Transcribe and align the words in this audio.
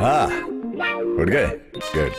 हाँ 0.00 0.26
उठ 1.20 1.28
गए। 1.28 1.46
Good 1.94 2.12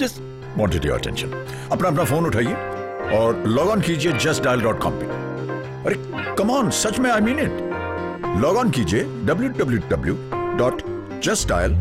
just 0.00 0.20
wanted 0.58 0.84
your 0.84 0.98
attention 0.98 1.28
अपना 1.72 1.88
अपना 1.88 2.04
फ़ोन 2.04 2.26
उठाइए 2.26 2.54
और 3.18 3.42
लॉग 3.46 3.68
ऑन 3.68 3.80
कीजिए 3.80 4.12
जस्ट 4.12 4.42
डायल 4.44 4.60
डॉट 4.60 4.82
कॉम 4.82 4.92
पे। 5.00 5.06
अरे 5.84 6.34
कम 6.38 6.50
ऑन 6.50 6.70
सच 6.80 6.98
में 6.98 7.10
I 7.10 7.20
mean 7.20 7.38
it 7.38 7.54
log 8.42 8.56
on 8.56 8.70
कीजिए 8.70 9.04
W 9.26 9.48
W 9.58 9.80
W 9.90 10.14
dot 10.58 10.82
Just 11.24 11.48
Dial 11.48 11.72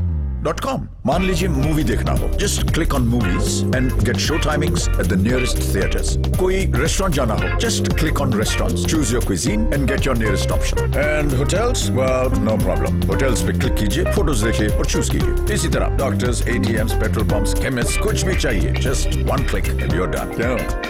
dot 0.43 0.59
com 0.59 0.87
मान 1.05 1.23
लीजिए 1.23 1.47
मूवी 1.49 1.83
देखना 1.83 2.11
हो 2.19 2.27
just 2.39 2.71
click 2.73 2.93
on 2.95 3.01
movies 3.07 3.75
and 3.75 3.91
get 4.03 4.17
show 4.19 4.37
timings 4.43 4.87
at 4.89 5.05
the 5.05 5.17
nearest 5.17 5.57
theatres 5.57 6.15
कोई 6.39 6.65
रेस्टोरेंट 6.75 7.15
जाना 7.15 7.33
हो 7.33 7.57
just 7.59 7.91
click 7.93 8.21
on 8.21 8.33
restaurants 8.33 8.85
choose 8.85 9.13
your 9.13 9.23
cuisine 9.23 9.73
and 9.73 9.87
get 9.87 10.07
your 10.07 10.17
nearest 10.17 10.51
option 10.51 10.93
and 10.95 11.33
hotels 11.33 11.87
no 11.89 12.55
problem 12.57 13.01
hotels 13.07 13.41
पे 13.41 13.53
click 13.59 13.75
कीजिए 13.75 14.03
photos 14.13 14.45
देखिए 14.45 14.67
और 14.67 14.85
choose 14.85 15.11
कीजिए 15.11 15.53
इसी 15.55 15.69
तरह 15.69 15.97
doctors 15.97 16.47
ATMs 16.47 16.93
petrol 17.01 17.27
pumps 17.29 17.53
chemist 17.53 17.99
कुछ 18.03 18.23
भी 18.25 18.35
चाहिए 18.37 18.71
just 18.81 19.17
one 19.29 19.43
click 19.49 19.67
and 19.71 19.93
you're 19.93 20.07
done 20.09 20.33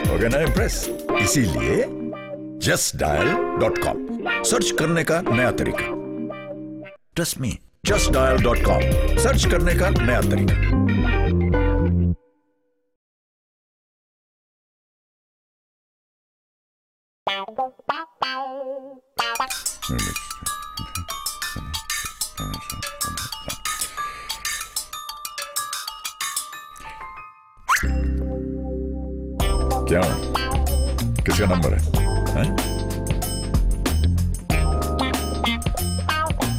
हो 0.09 0.17
गया 0.17 0.29
ना 0.29 0.41
इम्प्रेस 0.41 0.85
इसीलिए 1.21 1.83
just 2.63 2.95
dial 2.97 3.33
dot 3.59 3.83
com 3.83 4.43
search 4.45 4.71
करने 4.79 5.03
का 5.03 5.21
नया 5.27 5.51
तरीका 5.59 5.93
trust 7.15 7.39
me 7.41 7.57
Justdial 8.11 8.43
dot 8.43 8.57
com. 8.57 8.81
Search 9.17 9.45
करने 9.51 9.73
का 9.75 9.89
नया 9.89 10.21
तरीका। 10.21 10.55
क्या? 29.87 30.01
किसका 31.23 31.45
नंबर 31.45 31.73
है? 31.73 31.81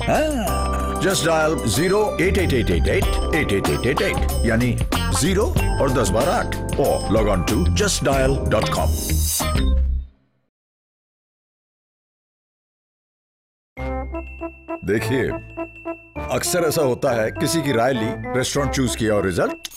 हैं? 0.08 0.61
Justdial 1.27 1.55
zero 1.69 2.00
eight 2.20 2.39
eight 2.39 2.53
eight 2.55 2.70
eight 2.70 2.89
eight 2.89 3.05
eight 3.34 3.53
eight 3.53 3.69
eight 3.69 3.86
eight 3.86 4.03
eight 4.03 4.47
यानी 4.47 4.72
ज़ीरो 5.20 5.47
और 5.83 5.92
दस 5.92 6.11
बार 6.11 6.28
आठ. 6.28 6.56
और 6.81 7.12
log 7.12 7.28
on 7.28 7.42
to 7.50 7.64
Just 7.77 8.05
Dial 8.05 8.36
dot 8.50 8.69
com 8.75 8.91
देखिए, 14.86 15.27
अक्सर 16.34 16.64
ऐसा 16.67 16.83
होता 16.83 17.11
है, 17.12 17.31
किसी 17.33 17.62
की 17.62 17.72
राय 17.72 17.92
ली 17.92 18.09
रेस्टोरेंट 18.37 18.72
चूज़ 18.75 18.97
किया 18.98 19.14
और 19.14 19.27
रिज़ल्ट 19.27 19.69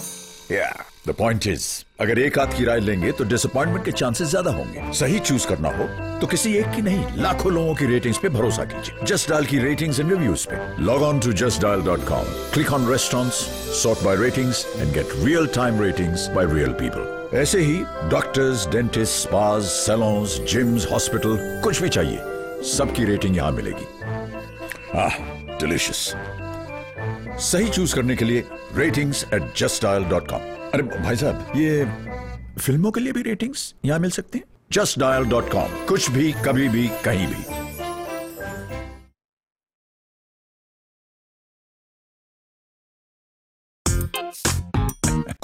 द 0.51 1.13
पॉइंट 1.17 1.45
इज़ 1.47 1.63
अगर 2.01 2.19
एक 2.19 2.37
आध 2.39 2.53
की 2.57 2.65
राय 2.65 2.79
लेंगे 2.79 3.11
तो 3.11 3.23
डिसअपॉइंटमेंट 3.23 3.85
के 3.85 3.91
चांसेस 3.91 4.27
ज़्यादा 4.29 4.51
होंगे। 4.51 4.91
सही 4.93 5.19
चूज़ 5.19 5.47
करना 5.47 5.69
हो 5.77 5.87
तो 6.19 6.27
किसी 6.27 6.53
एक 6.57 6.71
की 6.75 6.81
नहीं, 6.81 7.05
लाखों 7.17 7.51
लोगों 7.53 7.73
की 7.75 7.85
रेटिंग्स 7.85 8.17
पे 8.17 8.29
भरोसा 8.29 8.63
कीजिए। 8.65 9.05
जस्ट 9.07 9.29
डायल 9.29 9.45
की 9.45 9.59
रेटिंग्स 9.59 9.99
एंड 9.99 10.11
रिव्यूज़ 10.11 10.45
पे। 10.49 10.83
Log 10.83 11.03
on 11.03 11.19
to 11.19 11.33
Just 11.33 11.61
Dial 11.61 11.81
dot 11.85 12.07
com 12.07 12.25
click 12.53 12.71
on 12.73 12.87
restaurants 12.89 13.35
sort 13.81 14.03
by 14.03 14.15
ratings 14.15 14.65
and 14.77 14.93
get 14.93 15.15
real 15.23 15.47
time 15.55 15.81
ratings 15.83 16.27
by 16.35 16.45
real 16.53 16.71
people 16.81 17.37
ऐसे 17.37 17.59
ही 17.61 17.77
doctors 18.09 18.67
dentist 18.67 19.13
spas 19.21 19.63
salons 19.63 20.39
gyms 20.51 20.91
hospital 20.91 21.37
कुछ 21.63 21.81
भी 21.81 21.89
चाहिए, 21.89 22.19
सबकी 22.75 23.05
rating 23.05 23.37
यहाँ 23.37 23.51
मिलेगी। 23.51 23.85
आह 24.99 25.17
delicious 25.59 26.13
सही 27.39 27.69
choose 27.69 27.95
करने 27.95 28.15
के 28.15 28.25
लिए 28.25 28.43
ratings 28.75 29.23
at 29.33 29.53
Just 29.57 29.83
Dial 29.83 30.03
dot 30.03 30.27
com 30.29 30.41
अरे 30.73 30.83
भाई 30.83 31.15
साहब, 31.15 31.51
ये 31.55 31.85
फ़िल्मों 32.59 32.91
के 32.91 32.99
लिए 32.99 33.13
भी 33.13 33.21
रेटिंग्स 33.21 33.73
यहाँ 33.85 33.99
मिल 33.99 34.11
सकती 34.11 34.39
हैं? 34.39 34.45
जस्ट 34.71 34.99
डायल 34.99 35.25
डॉट 35.29 35.51
कॉम 35.51 35.85
कुछ 35.87 36.09
भी, 36.11 36.31
कभी 36.45 36.67
भी, 36.69 36.87
कहीं 37.05 37.27
भी। 37.27 37.64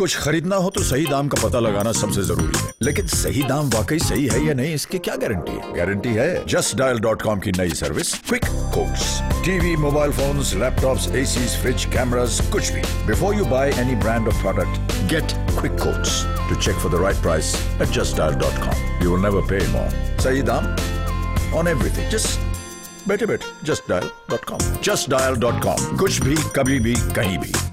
कुछ 0.01 0.17
खरीदना 0.17 0.55
हो 0.55 0.69
तो 0.69 0.83
सही 0.83 1.05
दाम 1.05 1.27
का 1.27 1.37
पता 1.41 1.59
लगाना 1.59 1.91
सबसे 1.93 2.21
ज़रूरी 2.23 2.57
है। 2.57 2.71
लेकिन 2.81 3.07
सही 3.07 3.43
दाम 3.43 3.69
वाकई 3.69 3.99
सही 3.99 4.25
है 4.27 4.45
या 4.45 4.53
नहीं, 4.53 4.73
इसकी 4.75 4.99
क्या 4.99 5.15
गारंटी 5.15 5.51
है? 5.51 5.73
गारंटी 5.75 6.09
है 6.09 6.45
जस्ट 6.49 6.75
डायल 6.77 6.99
डॉट 6.99 7.21
कॉम 7.21 7.39
की 7.39 7.51
नई 7.57 7.69
service 7.79 8.13
quick 8.29 8.45
quotes 8.75 9.05
TV 9.45 9.75
mobile 9.77 10.11
phones 10.11 10.53
laptops 10.63 11.07
ACs 11.15 11.55
fridge 11.61 11.85
cameras 11.93 12.39
कुछ 12.51 12.71
भी। 12.71 12.81
Before 13.07 13.35
you 13.35 13.45
buy 13.45 13.73
any 13.79 13.95
brand 13.95 14.27
of 14.27 14.41
product 14.41 14.93
get 15.09 15.37
quick 15.59 15.79
quotes 15.83 16.21
to 16.49 16.61
check 16.61 16.75
for 16.75 16.91
the 16.91 17.03
right 17.03 17.21
price 17.21 17.55
at 17.81 17.87
Just 17.99 18.17
Dial 18.17 18.35
dot 18.35 18.63
com 18.65 19.03
you 19.03 19.11
will 19.11 19.23
never 19.23 19.49
pay 19.49 19.67
more 19.67 20.19
सही 20.23 20.41
दाम 20.51 21.55
on 21.59 21.67
everything 21.67 22.09
just 22.11 23.07
बैठे 23.07 23.25
बैठे 23.25 23.65
Just 23.65 23.89
Dial 23.89 24.09
dot 24.29 24.45
com 24.45 24.71
Just 24.83 25.09
Dial 25.09 25.35
dot 25.35 25.63
com 25.63 25.97
कुछ 25.97 26.21
भी, 26.21 26.35
कभी 26.55 26.79
भी, 26.79 26.95
कहीं 27.15 27.37
भी। 27.37 27.70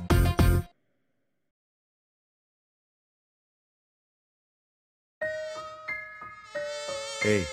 ए, 7.27 7.45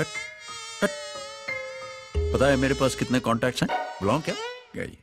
हट, 0.00 0.06
हट। 0.82 0.90
पता 2.32 2.46
है 2.46 2.56
मेरे 2.56 2.74
पास 2.74 2.94
कितने 2.94 3.18
कॉन्टैक्ट्स 3.20 3.62
हैं? 3.62 3.68
बुलाऊं 4.02 4.20
क्या? 4.20 4.34
गई 4.76 4.98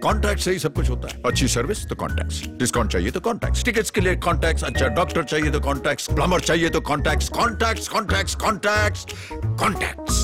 कॉन्टैक्ट 0.00 0.40
से 0.44 0.50
ही 0.50 0.58
सब 0.58 0.72
कुछ 0.74 0.88
होता 0.90 1.08
है। 1.12 1.22
अच्छी 1.26 1.48
सर्विस 1.48 1.86
तो 1.88 1.94
कॉन्टैक्ट्स 1.94 2.42
डिस्काउंट 2.58 2.92
चाहिए 2.92 3.10
तो 3.10 3.20
कॉन्टैक्ट्स 3.20 3.64
टिकट्स 3.64 3.90
के 3.90 4.00
लिए 4.00 4.16
कॉन्टैक्ट्स 4.16 4.64
अच्छा 4.64 4.88
डॉक्टर 4.88 5.24
चाहिए 5.24 5.50
तो 5.50 5.60
कॉन्टैक्ट्स 5.60 6.06
प्लम्बर 6.12 6.40
चाहिए 6.40 6.68
तो 6.68 6.80
contacts 6.80 7.28
contacts 7.28 7.88
contacts 7.88 8.34
contacts 8.34 9.06
contacts 9.60 10.20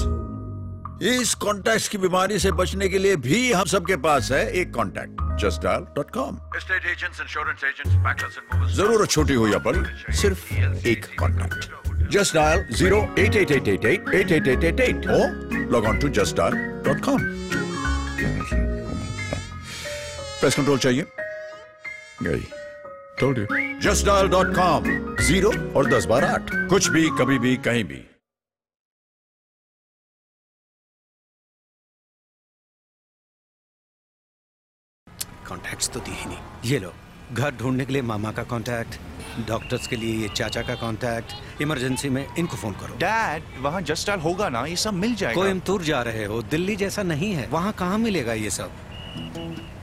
इस 1.02 1.34
कॉन्टैक्ट्स 1.34 1.88
की 1.88 1.98
बीमारी 1.98 2.38
से 2.38 2.52
बचने 2.52 2.88
के 2.88 2.98
लिए 2.98 3.16
भी 3.16 3.52
हम 3.52 3.64
सबके 3.64 3.96
पास 4.06 4.30
है 4.32 4.50
एक 4.52 4.72
contact 4.74 5.36
Just 5.40 5.62
Dial 5.62 5.84
dot 5.96 6.10
com 6.10 6.38
estate 6.56 6.86
agents 6.86 7.20
insurance 7.20 7.64
agents 7.64 8.74
ज़रूरत 8.76 9.08
छोटी 9.08 9.34
हो 9.34 9.48
या 9.48 9.58
बड़ी 9.58 10.14
सिर्फ़ 10.16 10.54
एक 10.88 11.06
contact 11.18 11.87
Just 12.10 12.32
dial 12.34 12.60
08888888888 12.70 15.06
or 15.16 15.26
log 15.74 15.84
on 15.84 15.98
to 16.00 16.08
justdial.com. 16.18 17.20
Press 20.40 20.54
control 20.54 20.78
चाहिए? 20.78 21.04
गई. 22.22 22.42
Told 23.20 23.36
you. 23.38 23.46
Justdial.com. 23.86 24.84
Zero 25.30 25.50
और 25.76 25.86
दस 25.94 26.04
बार 26.14 26.24
आठ 26.24 26.50
कुछ 26.70 26.88
भी 26.96 27.04
कभी 27.20 27.38
भी 27.46 27.52
कहीं 27.68 27.84
भी 27.92 28.00
कॉन्टैक्ट्स 35.48 35.88
तो 35.94 36.00
दी 36.08 36.12
ही 36.20 36.26
नहीं 36.30 36.70
ये 36.70 36.78
लो 36.78 36.92
घर 37.32 37.54
ढूँढने 37.60 37.84
के 37.86 37.92
लिए 37.92 38.02
मामा 38.10 38.32
का 38.38 38.42
कांटेक्ट 38.52 38.98
डॉक्टर्स 39.48 39.86
के 39.86 39.96
लिए 39.96 40.14
ये 40.22 40.28
चाचा 40.28 40.62
का 40.62 40.74
कांटेक्ट 40.74 41.62
इमरजेंसी 41.62 42.08
में 42.08 42.26
इनको 42.38 42.56
फ़ोन 42.56 42.72
करो। 42.80 42.96
डैड 42.98 43.42
वहाँ 43.62 43.80
जस्ट 43.90 44.06
डायल 44.06 44.20
होगा 44.20 44.48
ना 44.48 44.64
ये 44.66 44.76
सब 44.76 44.94
मिल 44.94 45.14
जाएगा। 45.14 45.40
कोयमतूर 45.40 45.82
जा 45.82 46.02
रहे 46.02 46.24
हो 46.24 46.40
दिल्ली 46.50 46.76
जैसा 46.76 47.02
नहीं 47.02 47.32
है 47.34 47.46
वहाँ 47.52 47.72
कहाँ 47.78 47.98
मिलेगा 47.98 48.32
ये 48.32 48.50
सब? 48.50 48.70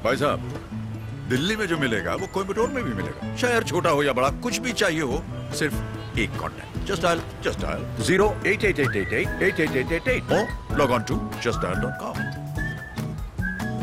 भाई 0.04 0.18
साहब 0.18 0.50
दिल्ली 1.30 1.56
में 1.56 1.66
जो 1.68 1.78
मिलेगा 1.78 2.16
वो 2.16 2.28
कोयम्बटूर 2.34 2.70
में 2.70 2.84
भी 2.84 2.94
मिलेगा। 2.94 3.36
शहर 3.36 3.64
छोटा 3.64 3.90
हो 3.90 4.04
या 4.04 4.14
बड़ा 4.14 4.30
कुछ 4.44 4.58
भी 4.60 4.74
चाहिए 4.74 5.02
हो 5.02 5.24
सिर्फ़ 5.60 6.20
एक 6.20 6.38
contact 6.40 6.88
Just 6.92 7.04
Dial 7.04 7.22
Just 7.44 7.62
Dial 7.62 8.04
zero 8.06 8.34
eight 8.48 8.64
eight 8.64 8.80
eight 8.80 8.96
eight 8.96 9.14
eight 9.14 9.42
eight 9.44 9.60
eight 9.60 9.76
eight 9.78 9.92
eight 9.92 10.08
eight 10.08 10.78
log 10.80 10.92
on 10.92 11.04
to 11.10 11.16
Just 11.44 11.62
Dial 11.62 11.80
dot 11.82 12.00
com 12.02 12.45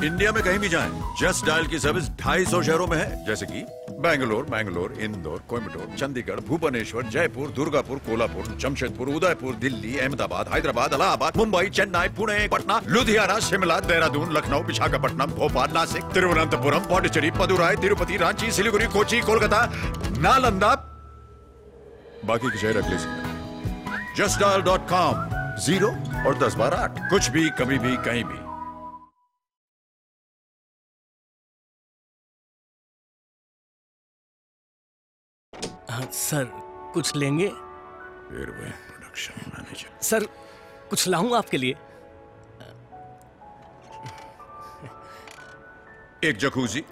India 0.04 0.32
में 0.32 0.42
कहीं 0.42 0.58
भी 0.58 0.68
जाएँ, 0.68 0.90
जस्ट 1.20 1.46
डायल 1.46 1.66
की 1.66 1.78
सर्विस 1.78 2.08
250 2.08 2.62
शहरों 2.62 2.86
में 2.86 2.96
है, 2.98 3.26
जैसे 3.26 3.46
कि 3.46 3.64
बैंगलोर, 4.00 4.46
मैंगलोर, 4.50 4.92
इंदौर 5.00 5.42
कोयम्बटूर 5.48 5.96
चंडीगढ़, 5.98 6.40
भुवनेश्वर, 6.40 7.02
जयपुर, 7.02 7.48
दुर्गापुर, 7.48 7.98
कोल्हापुर, 7.98 8.56
जमशेदपुर, 8.60 9.08
उदयपुर, 9.08 9.54
दिल्ली, 9.54 9.98
अहमदाबाद, 9.98 10.48
हैदराबाद 10.48 10.92
इलाहाबाद 10.92 11.36
मुंबई, 11.36 11.68
चेन्नई, 11.68 12.08
पुणे, 12.08 12.48
पटना, 12.48 12.80
लुधियाना, 12.86 13.38
शिमला, 13.38 13.80
देहरादून, 13.80 14.32
लखनऊ, 14.32 14.62
विशाखापट्टनम, 14.62 15.26
भोपाल, 15.26 15.70
नासिक, 15.72 16.04
तिरुवनंतपुरम, 16.04 16.78
पौंडीचेरी, 16.78 17.30
मदुराई, 17.30 17.76
तिरुपति, 17.76 18.16
रांची, 18.16 18.52
सिलीगुड़ी, 18.52 18.86
कोची, 18.86 19.20
कोलकाता, 19.20 19.66
नालंदा। 20.18 20.74
बाकी 22.24 22.58
शहर 22.58 22.76
अगले 22.76 22.96
Just 24.16 24.40
Dial 24.40 24.62
dot 24.62 24.88
com, 24.88 25.28
zero 25.60 25.88
और 26.26 26.38
दस 26.38 26.54
बार 26.54 26.74
आठ। 26.74 26.98
कुछ 27.10 27.28
भी, 27.28 27.48
कभी 27.50 27.78
भी, 27.78 27.96
कहीं 27.96 28.24
भी। 28.24 28.51
हाँ, 36.02 36.10
सर 36.12 36.44
कुछ 36.94 37.14
लेंगे? 37.16 37.48
प्रोडक्शन 38.28 39.50
मैनेजर 39.50 39.98
सर 40.02 40.24
कुछ 40.90 41.08
लाऊं 41.08 41.36
आपके 41.36 41.56
लिए? 41.56 41.74
एक 46.24 46.36
jacuzzi 46.38 46.82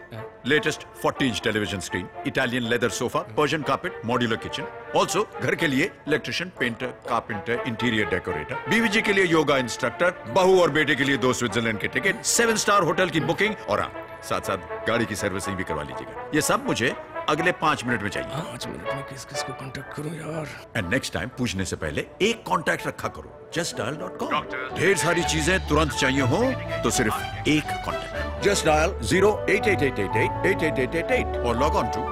latest 0.47 0.87
40 1.05 1.23
inch 1.23 1.41
television 1.45 1.81
screen 1.81 2.09
Italian 2.27 2.63
leather 2.63 2.89
sofa 2.91 3.21
Persian 3.37 3.63
carpet 3.63 4.01
modular 4.07 4.37
kitchen 4.37 4.65
also 4.97 5.23
घर 5.43 5.55
के 5.55 5.67
लिए 5.67 5.91
electrician 6.09 6.51
painter 6.61 6.87
carpenter 7.09 7.63
interior 7.67 8.09
decorator 8.11 8.69
BVG 8.71 9.03
के 9.03 9.13
लिए 9.13 9.25
योगा 9.25 9.57
इंस्ट्रक्टर 9.57 10.11
बहू 10.29 10.61
और 10.63 10.71
बेटे 10.71 10.95
के 10.95 11.05
लिए 11.05 11.17
दो 11.17 11.33
स्विट्जरलैंड 11.33 11.79
के 11.81 11.89
टिकट 11.89 12.23
सेवन 12.33 12.57
स्टार 12.65 12.83
होटल 12.83 13.11
की 13.11 13.21
बुकिंग 13.21 13.55
और 13.69 13.81
आप 13.81 14.07
साथ 14.31 14.41
साथ 14.41 14.87
गाड़ी 14.89 15.07
की 15.07 15.15
सर्विसिंग 15.17 15.57
भी 15.57 15.65
करवा 15.65 15.83
लीजिएगा। 15.83 16.31
ये 16.35 16.41
सब 16.43 16.67
मुझे 16.67 16.95
अगले 17.31 17.53
पाँच 17.59 17.85
मिनट 17.85 18.03
में 18.03 18.09
चाहिए 18.11 18.29
पाँच 18.29 18.67
मिनट 18.67 18.95
में 18.95 19.03
किस 19.09 19.25
किस 19.25 19.43
को 19.43 19.53
कांटेक्ट 19.61 19.93
करूँ 19.95 20.13
यार? 20.15 20.47
एंड 20.77 20.89
नेक्स्ट 20.93 21.13
टाइम 21.15 21.29
पूछने 21.39 21.65
से 21.65 21.77
पहले 21.83 22.07
एक 22.23 22.43
कांटेक्ट 22.47 22.87
रखा 22.87 23.09
करो 23.19 23.51
जस्ट 23.55 23.77
डायल 23.79 23.97
डॉट 23.97 24.19
कॉम 24.19 24.47
ढेर 24.79 24.97
सारी 24.99 25.23
चीज़ें 25.33 25.69
तुरंत 25.69 25.93
चाहिए 25.93 26.23
हो 26.33 26.41
तो 26.83 26.91
सिर्फ़ 26.99 27.49
एक 27.51 27.65
contact 27.87 28.45
Just 28.45 28.67
Dial 28.67 28.99
zero 29.11 29.31
eight 29.51 29.67
eight 29.69 29.83
eight 29.83 29.99
eight 29.99 30.17
eight 30.17 30.47
eight 30.47 30.63
eight 30.63 30.79
eight 30.79 30.95
eight 30.95 31.11
eight 31.19 31.37
और 31.47 31.59
log 31.61 31.77
on 31.77 31.91
to 31.97 32.03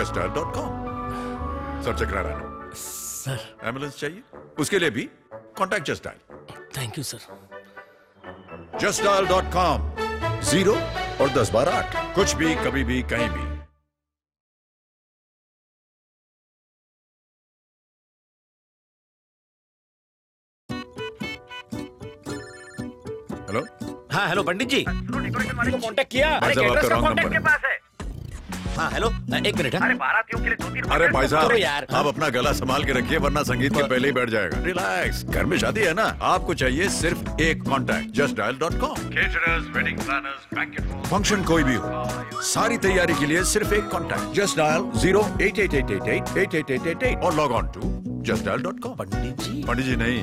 Just 0.00 0.14
Dial 0.14 0.30
dot 0.38 0.54
com 0.54 0.80
सब 1.84 1.96
चकरा 1.98 2.20
रहना 2.20 2.70
सर 2.76 3.38
एंबुलेंस 3.64 3.96
चाहिए? 4.00 4.22
उसके 4.58 4.78
लिए 4.78 4.90
भी 4.90 5.08
contact 5.58 5.86
Just 5.86 6.04
Dial 6.04 6.20
thank 6.76 6.98
you 6.98 7.04
sir 7.04 8.78
Just 8.80 9.04
Dial 9.04 9.26
dot 9.28 9.52
com 9.52 9.90
zero 10.50 10.74
और 11.20 11.28
दस 11.32 11.50
बार 11.52 11.68
आठ। 11.68 11.96
कुछ 12.14 12.34
भी 12.36 12.54
कभी 12.54 12.84
भी 12.84 13.02
कहीं 13.12 13.28
भी। 13.30 13.51
हेलो 23.52 23.96
हाँ 24.12 24.28
हेलो 24.28 24.42
पंडित 24.42 24.68
जी। 24.68 24.84
कांटेक्ट 24.88 26.10
किया? 26.12 26.28
है? 26.28 27.80
हाँ 28.76 28.90
हेलो 28.90 29.08
एक 29.46 29.56
मिनट 29.56 29.74
हाँ। 29.74 29.88
अरे 30.96 31.08
भाई 31.12 31.28
साहब 31.28 31.52
यार। 31.58 31.86
आप 31.94 32.06
अपना 32.06 32.28
गला 32.36 32.52
संभाल 32.60 32.84
के 32.84 32.92
रखिए 32.92 33.18
वरना 33.24 33.42
संगीत 33.50 33.72
के 33.76 33.82
पहले 33.82 34.08
ही 34.08 34.12
बैठ 34.14 34.30
जाएगा। 34.30 34.60
रिलैक्स 34.64 35.24
घर 35.24 35.44
में 35.46 35.56
शादी 35.58 35.80
है 35.80 35.92
ना? 35.94 36.04
आपको 36.32 36.54
चाहिए 36.62 36.88
सिर्फ़ 36.88 37.40
एक 37.42 37.62
contact 37.68 38.14
just 38.16 38.36
dial 38.36 38.58
dot 38.58 38.78
com 38.80 38.94
function 41.10 41.44
कोई 41.44 41.62
भी 41.64 41.74
हो 41.74 42.40
सारी 42.52 42.78
तैयारी 42.86 43.14
के 43.20 43.26
लिए 43.26 43.42
सिर्फ़ 43.54 43.74
एक 43.74 43.88
contact 43.90 44.34
just 44.36 44.56
dial 44.58 44.90
zero 45.00 45.26
eight 45.42 45.58
eight 45.58 45.74
eight 45.74 45.90
eight 45.90 46.08
eight 46.08 46.36
eight 46.38 46.54
eight 46.54 46.70
eight 46.70 46.86
eight 46.86 47.02
eight 47.02 47.24
और 47.24 47.34
log 47.36 47.52
on 47.60 47.66
to 47.74 47.80
just 48.32 48.44
dial 48.46 48.62
dot 48.62 48.80
com 48.80 48.94
pandit 48.96 49.42
ji. 49.42 49.62
Pandit 49.68 49.86
ji 49.86 49.96
नहीं 49.96 50.22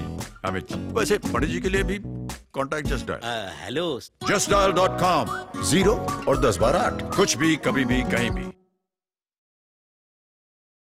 अमित 0.50 0.74
जी 0.74 0.88
वैसे 1.00 1.18
पंडित 1.34 1.50
जी 1.50 1.60
के 1.62 1.70
लिए 1.70 1.84
भी 1.84 2.00
contact 2.54 2.88
just 2.88 3.08
dial 3.08 3.50
hello 3.64 4.00
just 4.30 4.50
dial 4.52 4.72
dot 4.72 5.00
com 5.00 5.62
zero 5.64 5.94
और 6.30 6.38
दस 6.42 6.58
बार 6.58 6.76
आठ. 6.76 7.02
कुछ 7.16 7.38
भी 7.38 7.56
कभी 7.56 7.86
भी 7.86 8.02
कहीं 8.12 8.30
भी. 8.32 8.46